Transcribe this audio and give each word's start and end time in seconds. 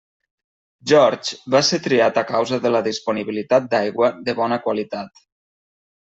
George 0.91 1.35
va 1.55 1.59
ser 1.67 1.77
triat 1.87 2.17
a 2.21 2.23
causa 2.31 2.57
de 2.63 2.71
la 2.75 2.81
disponibilitat 2.87 3.67
d'aigua 3.75 4.09
de 4.31 4.35
bona 4.41 4.59
qualitat. 4.65 5.21